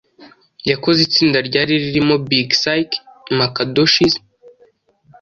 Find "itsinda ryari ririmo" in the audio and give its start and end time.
1.07-2.15